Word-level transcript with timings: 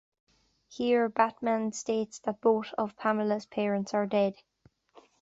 Here, 0.67 1.09
Batman 1.09 1.73
states 1.73 2.17
that 2.21 2.41
both 2.41 2.73
of 2.75 2.97
Pamela's 2.97 3.45
parents 3.45 3.93
are 3.93 4.07
dead. 4.07 4.33